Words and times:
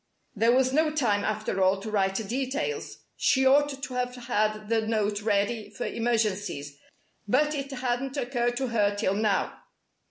There 0.35 0.51
was 0.51 0.73
no 0.73 0.89
time, 0.89 1.23
after 1.23 1.61
all, 1.61 1.79
to 1.79 1.91
write 1.91 2.15
details. 2.27 3.03
She 3.17 3.45
ought 3.45 3.79
to 3.83 3.93
have 3.93 4.15
had 4.15 4.67
the 4.67 4.81
note 4.81 5.21
ready 5.21 5.69
for 5.69 5.85
emergencies, 5.85 6.75
but 7.27 7.53
it 7.53 7.69
hadn't 7.69 8.17
occurred 8.17 8.57
to 8.57 8.69
her 8.69 8.95
till 8.95 9.13
now. 9.13 9.61